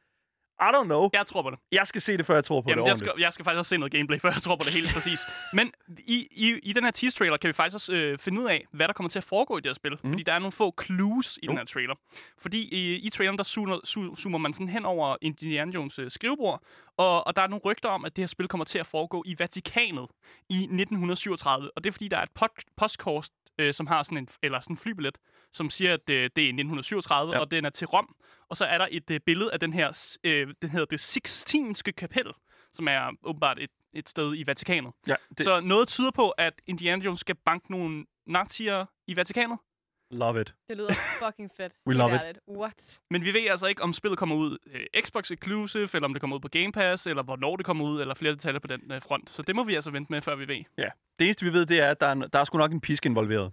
[0.61, 1.09] I don't know.
[1.13, 1.59] Jeg tror på det.
[1.71, 3.57] Jeg skal se det, før jeg tror på Jamen, det jeg skal, jeg skal faktisk
[3.59, 5.19] også se noget gameplay, før jeg tror på det helt præcis.
[5.53, 8.65] Men i, i, i den her teaser-trailer kan vi faktisk også øh, finde ud af,
[8.71, 9.91] hvad der kommer til at foregå i det her spil.
[10.03, 10.09] Mm.
[10.11, 11.49] Fordi der er nogle få clues i Jo.
[11.49, 11.95] den her trailer.
[12.37, 16.11] Fordi i, i traileren, der zoomer, zo- zoomer man sådan hen over Indiana Jones øh,
[16.11, 16.61] skrivebord,
[16.97, 19.23] og, og der er nogle rygter om, at det her spil kommer til at foregå
[19.25, 20.07] i Vatikanet
[20.49, 21.71] i 1937.
[21.75, 24.59] Og det er fordi, der er et pod, postkort, øh, som har sådan en, eller
[24.59, 25.17] sådan en flybillet,
[25.53, 27.39] som siger, at øh, det er 1937, Ja.
[27.39, 28.15] og den er til Rom.
[28.49, 31.91] Og så er der et øh, billede af den her, øh, den hedder det Sixtinske
[31.91, 32.25] kapel,
[32.73, 34.93] som er åbenbart et, et sted i Vatikanet.
[35.07, 39.57] Ja, det, Så noget tyder på, at Indiana Jones skal banke nogle nazier i Vatikanet.
[40.11, 40.53] Love it.
[40.69, 40.93] Det lyder
[41.25, 41.73] fucking fedt.
[41.87, 42.21] We love it.
[42.21, 42.39] ærligt.
[42.47, 42.99] What?
[43.09, 46.21] Men vi ved altså ikke, om spillet kommer ud øh, Xbox Exclusive, eller om det
[46.21, 48.91] kommer ud på Game Pass, eller hvornår det kommer ud, eller flere detaljer på den
[48.91, 49.29] øh, front.
[49.29, 50.63] Så det må vi altså vente med, før vi ved.
[51.19, 53.05] Det eneste, vi ved, det er, at der er, der er sgu nok en pisk
[53.05, 53.51] involveret.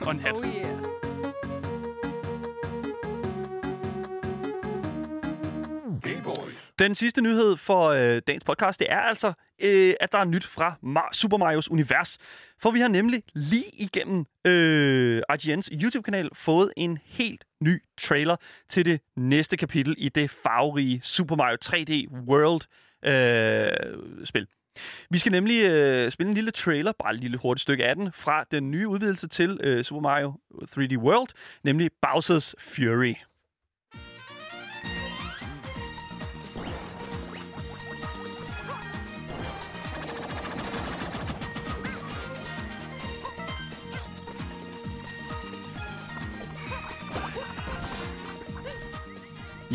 [0.00, 0.32] Og en hat.
[0.32, 1.05] Oh yeah.
[6.78, 10.44] Den sidste nyhed for øh, dagens podcast, det er altså, øh, at der er nyt
[10.44, 12.18] fra Mar- Super Marios univers.
[12.58, 18.36] For vi har nemlig lige igennem øh, IGN's YouTube-kanal fået en helt ny trailer
[18.68, 24.42] til det næste kapitel i det farverige Super Mario 3D World-spil.
[24.42, 24.46] Øh,
[25.10, 28.12] vi skal nemlig øh, spille en lille trailer, bare et lille hurtigt stykke af den,
[28.12, 31.28] fra den nye udvidelse til øh, Super Mario 3D World,
[31.64, 33.14] nemlig Bowser's Fury.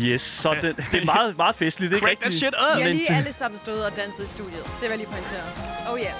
[0.02, 1.92] Yes, så det, det er meget, meget festligt.
[1.92, 2.78] Er ikke that rigtig- shit Vi up!
[2.82, 4.64] har men lige alle sammen stået og danset i studiet.
[4.64, 5.42] Det vil jeg lige pointere.
[5.92, 6.12] Oh yeah.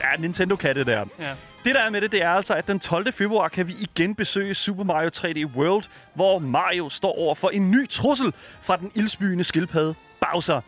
[0.00, 1.04] Ja, Nintendo kan det der.
[1.18, 1.34] Ja.
[1.64, 3.12] Det der er med det, det er altså, at den 12.
[3.12, 5.84] februar kan vi igen besøge Super Mario 3D World,
[6.14, 10.60] hvor Mario står over for en ny trussel fra den ildsbyende skildpadde Bowser.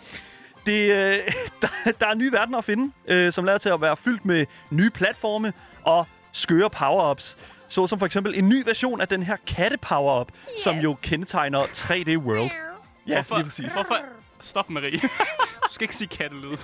[0.67, 1.15] Det, øh,
[1.63, 1.69] der,
[2.01, 4.91] der er nye verdener at finde, øh, som lader til at være fyldt med nye
[4.91, 7.37] platforme og skøre power-ups.
[7.69, 10.63] Så som for eksempel en ny version af den her katte-power-up, yes.
[10.65, 12.51] som jo kendetegner 3D World.
[13.07, 13.73] Ja, Hvorfor, lige præcis.
[13.73, 13.97] hvorfor...
[14.41, 14.99] Stop, Marie.
[15.01, 16.57] du skal ikke sige kattelyd.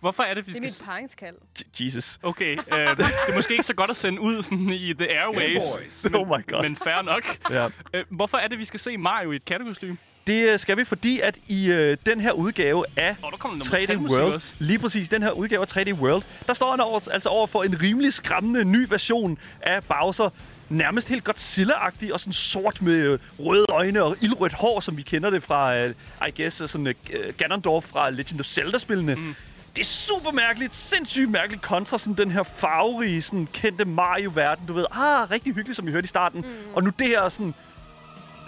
[0.00, 0.84] Hvorfor er det, vi Det er skal...
[0.86, 1.36] mit paringskald.
[1.58, 2.18] J- Jesus.
[2.22, 2.56] Okay, øh,
[2.96, 5.62] det er måske ikke så godt at sende ud sådan i The Airways.
[6.02, 6.04] Gameboys.
[6.14, 6.62] Oh my god.
[6.62, 7.38] Men fair nok.
[7.50, 7.68] Ja.
[7.94, 9.96] Øh, hvorfor er det, vi skal se Mario i et kattekostyme?
[10.28, 13.64] Det øh, skal vi, fordi at i øh, den her udgave af oh, der kommer
[13.64, 14.54] 3D noget musik World, også.
[14.58, 17.62] lige præcis den her udgave af 3D World, der står han over, altså over for
[17.62, 20.30] en rimelig skræmmende ny version af Bowser.
[20.68, 25.02] Nærmest helt Godzilla-agtig og sådan sort med øh, røde øjne og ildrødt hår, som vi
[25.02, 25.94] kender det fra, øh,
[26.28, 26.94] I guess, sådan øh,
[27.36, 29.14] Ganondorf fra Legend of Zelda-spillene.
[29.14, 29.34] Mm.
[29.76, 34.66] Det er super mærkeligt, sindssygt mærkeligt kontra sådan den her farverige, sådan kendte Mario-verden.
[34.66, 36.40] Du ved, ah, rigtig hyggeligt, som vi hørte i starten.
[36.40, 36.74] Mm.
[36.74, 37.54] Og nu det her sådan,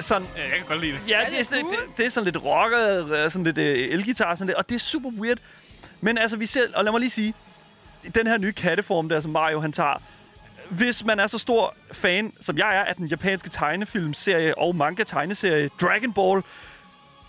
[0.01, 1.01] sådan Ja, jeg kan godt lide det.
[1.09, 1.77] Ja, Er det, det er sådan, cool?
[1.77, 4.75] det, det er sådan lidt rocker, øh, sådan lidt øh, elgitar, sådan lidt, og det
[4.75, 5.39] er super weird.
[6.01, 7.35] Men altså, vi ser, og lad mig lige sige,
[8.15, 10.03] den her nye katteform der, som Mario han tager,
[10.71, 15.71] hvis man er så stor fan, som jeg er, af den japanske tegnefilmserie og manga-tegneserie
[15.81, 16.43] Dragon Ball,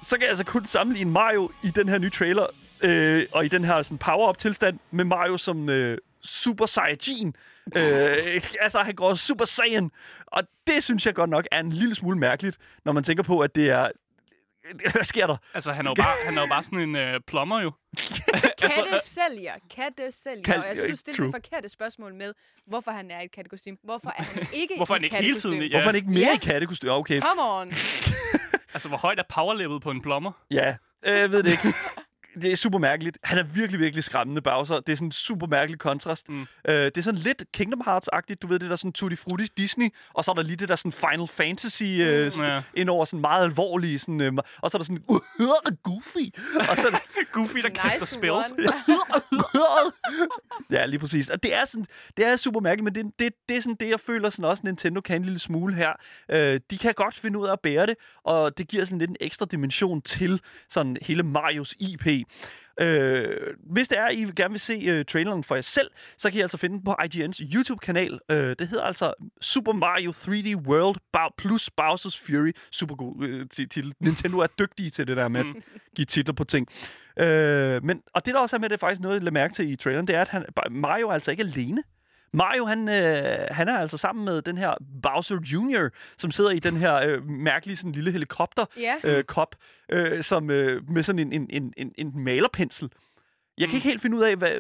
[0.04, 2.46] så kan jeg altså kun sammenligne Mario i den her nye trailer,
[2.82, 7.36] øh, og i den her sådan power-up-tilstand, med Mario som øh, Super Saiyajin.
[7.76, 9.92] øh, altså, han går Super Saiyan.
[10.28, 13.40] Og det synes jeg godt nok er en lille smule mærkeligt, når man tænker på,
[13.40, 13.90] at det er...
[14.94, 15.38] Hvad sker der?
[15.54, 17.72] Altså, han er jo bare, han er jo bare sådan en øh, plommer jo.
[18.58, 19.54] Katte sælger.
[19.76, 20.44] Katte sælger.
[20.44, 21.26] Kal- og jeg synes, du stillede true.
[21.28, 22.34] det forkerte spørgsmål med,
[22.66, 23.78] hvorfor han er i et kattekostyme.
[23.84, 25.96] Hvorfor er han ikke Hvorfor er i han ikke hele tiden i- Hvorfor er han
[25.96, 26.34] ikke mere Ja.
[26.34, 26.92] i kattekostyme?
[26.92, 27.68] Okay, Come on.
[28.74, 30.32] Altså, hvor højt er powerlevelet på en plommer?
[30.52, 30.76] ja.
[31.06, 31.74] Øh, Jeg ved det ikke.
[32.42, 33.18] Det er super mærkeligt.
[33.24, 34.80] Han er virkelig, virkelig skræmmende, Bowser.
[34.80, 36.30] Det er sådan en super mærkelig kontrast.
[36.30, 36.36] Mm.
[36.36, 36.46] Mm.
[36.68, 38.36] Øh, det er sådan lidt Kingdom Hearts-agtigt.
[38.42, 39.90] Du ved, det der sådan Tutti Frutti Disney.
[40.14, 42.30] Og så er der lige det der sådan Final Fantasy øh, Ja.
[42.30, 44.00] st- ind over sådan meget alvorlige.
[44.00, 45.20] Sådan, øh, og så er der sådan uh,
[45.84, 46.26] goofy.
[46.70, 47.00] Og så er der,
[47.34, 48.52] Goofy, der kaster Nice spells.
[48.52, 49.92] one.
[50.80, 51.30] ja, lige præcis.
[51.30, 51.86] Og det er, sådan,
[52.18, 54.62] det er super mærkeligt, men det, det, det er sådan det, jeg føler sådan også,
[54.66, 55.94] Nintendo kan en lille smule her.
[56.30, 59.10] Øh, de kan godt finde ud af at bære det, og det giver sådan lidt
[59.10, 62.21] en ekstra dimension til sådan hele Marios IP.
[62.82, 63.38] Øh,
[63.74, 66.40] hvis det er, at I gerne vil se uh, traileren for jer selv, så kan
[66.40, 68.20] I altså finde den på IGN's YouTube-kanal.
[68.32, 70.98] Øh, det hedder altså Super Mario 3D World
[71.38, 72.52] plus Bowser's Fury.
[72.72, 73.94] Super god uh, titel.
[74.00, 75.46] Nintendo er dygtige til det der med at
[75.96, 76.68] give titler på ting.
[77.20, 79.54] Øh, men, og det der også er med, det er faktisk noget, jeg lader mærke
[79.54, 81.84] til i traileren, det er, at han, Mario er altså ikke alene.
[82.34, 86.60] Mario, han, øh, han er altså sammen med den her Bowser Jr., som sidder i
[86.60, 88.96] den her øh, mærkelige sådan, lille helikopter Ja.
[89.04, 89.56] øh, kop,
[89.92, 92.90] øh, som, øh, med sådan en, en, en, en, en malerpensel.
[93.58, 93.76] Jeg kan Mm.
[93.76, 94.52] ikke helt finde ud af, hvad,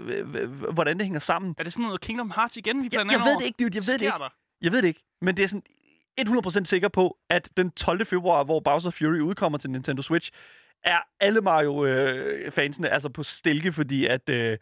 [0.73, 1.55] hvordan det hænger sammen.
[1.57, 3.71] Er det sådan noget Kingdom Hearts igen, vi Jeg, jeg ved det ikke, dude.
[3.75, 4.17] Jeg ved det ikke.
[4.19, 4.33] der?
[4.61, 5.03] Jeg ved det ikke.
[5.21, 5.63] Men det er sådan
[6.61, 8.05] 100% sikker på, at den 12.
[8.05, 10.31] februar, hvor Bowser Fury udkommer til Nintendo Switch,
[10.83, 14.57] er alle Mario-fansene altså på stilke, fordi at øh,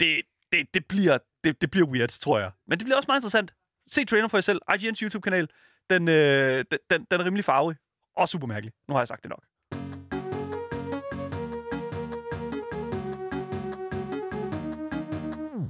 [0.00, 0.22] det,
[0.54, 2.50] det, det, bliver, det, det bliver weird, tror jeg.
[2.66, 3.54] Men det bliver også meget interessant.
[3.90, 4.60] Se traileren for jer selv.
[4.70, 5.48] IGN's YouTube-kanal.
[5.90, 7.76] Den, øh, den, den, den er rimelig farverig.
[8.16, 8.72] Og super mærkelig.
[8.88, 9.44] Nu har jeg sagt det nok.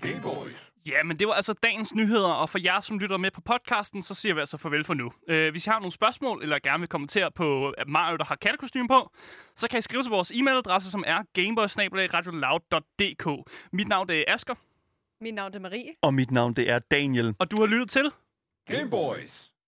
[0.00, 0.72] Gameboys.
[0.86, 4.02] Ja, men det var altså dagens nyheder, og for jer, som lytter med på podcasten,
[4.02, 5.04] så siger vi altså farvel for nu.
[5.04, 8.36] Uh, hvis I har nogle spørgsmål, eller gerne vil kommentere på at Mario, der har
[8.36, 9.10] kattekostyme på,
[9.56, 13.50] så kan I skrive til vores e-mailadresse, som er gameboys.radioloud.dk.
[13.72, 14.54] Mit navn er Asker,
[15.20, 15.94] Mit navn er Marie.
[16.02, 17.34] Og mit navn, det er Daniel.
[17.38, 18.10] og du har lyttet til
[18.66, 19.52] Gameboys.